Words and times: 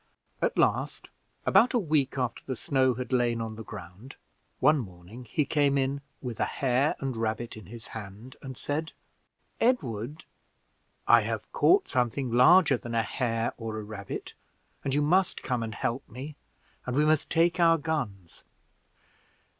At 0.41 0.57
last, 0.57 1.11
about 1.45 1.75
a 1.75 1.77
week 1.77 2.17
after 2.17 2.41
the 2.47 2.55
snow 2.55 2.95
had 2.95 3.13
laid 3.13 3.39
on 3.39 3.55
the 3.55 3.63
ground, 3.63 4.15
one 4.59 4.79
morning 4.79 5.25
he 5.25 5.45
came 5.45 5.77
in 5.77 6.01
with 6.23 6.39
a 6.39 6.45
hare 6.45 6.95
and 6.99 7.15
rabbit 7.15 7.55
in 7.55 7.67
his 7.67 7.89
hand, 7.89 8.35
and 8.41 8.57
said, 8.57 8.93
"Edward, 9.59 10.25
I 11.07 11.21
have 11.21 11.51
caught 11.53 11.87
something 11.87 12.31
larger 12.31 12.77
than 12.77 12.95
a 12.95 13.03
hare 13.03 13.53
or 13.57 13.77
a 13.77 13.83
rabbit, 13.83 14.33
and 14.83 14.91
you 14.95 15.03
must 15.03 15.43
come 15.43 15.61
and 15.61 15.75
help 15.75 16.09
me, 16.09 16.35
and 16.87 16.95
we 16.95 17.05
must 17.05 17.29
take 17.29 17.59
our 17.59 17.77
guns. 17.77 18.41